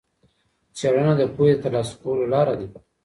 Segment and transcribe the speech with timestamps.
[0.77, 2.67] څېړنه د پوهي د ترلاسه کولو لاره ده.